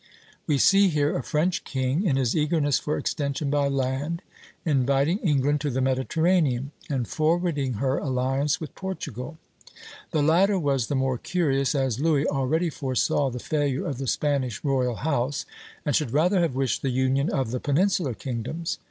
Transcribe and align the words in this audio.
We 0.47 0.57
see 0.57 0.87
here 0.87 1.15
a 1.15 1.21
French 1.21 1.63
king, 1.63 2.07
in 2.07 2.15
his 2.15 2.35
eagerness 2.35 2.79
for 2.79 2.97
extension 2.97 3.51
by 3.51 3.67
land, 3.67 4.23
inviting 4.65 5.19
England 5.19 5.61
to 5.61 5.69
the 5.69 5.79
Mediterranean, 5.79 6.71
and 6.89 7.07
forwarding 7.07 7.73
her 7.73 7.99
alliance 7.99 8.59
with 8.59 8.73
Portugal. 8.73 9.37
The 10.09 10.23
latter 10.23 10.57
was 10.57 10.87
the 10.87 10.95
more 10.95 11.19
curious, 11.19 11.75
as 11.75 11.99
Louis 11.99 12.25
already 12.25 12.71
foresaw 12.71 13.29
the 13.29 13.37
failure 13.37 13.85
of 13.85 13.99
the 13.99 14.07
Spanish 14.07 14.63
royal 14.63 14.95
house, 14.95 15.45
and 15.85 15.95
should 15.95 16.09
rather 16.09 16.39
have 16.39 16.55
wished 16.55 16.81
the 16.81 16.89
union 16.89 17.29
of 17.29 17.51
the 17.51 17.59
peninsular 17.59 18.15
kingdoms. 18.15 18.79